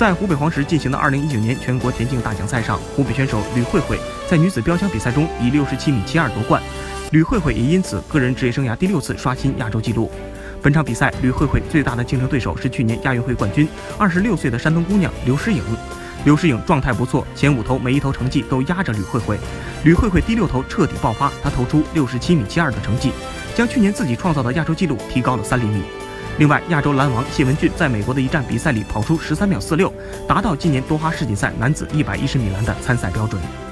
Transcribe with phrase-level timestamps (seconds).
[0.00, 6.62] 在湖北黄石进行的2019年全国田径大奖赛上，湖北选手吕慧慧在女子标枪比赛中以67米72夺冠，
[7.10, 10.10] 吕慧慧也因此个人职业生涯第六次刷新亚洲纪录。
[10.62, 13.68] 本场比赛，吕慧慧最大的竞争对手是去年亚运会冠军、
[13.98, 15.62] 26岁的山东姑娘刘诗颖。
[16.24, 19.36] 刘诗颖状态不错，前五投每一投成绩都压着吕慧慧。
[19.84, 23.12] 吕慧慧第六投彻底爆发，她投出67米72的成绩，
[23.54, 25.82] 将去年自己创造的亚洲纪录提高了三厘米。
[26.38, 29.92] 另外，亚洲篮王谢文骏在美国的一站比赛里跑出十三秒四六
[30.26, 33.69] 达到今年多哈世锦赛男子一百一十米栏的参赛标准。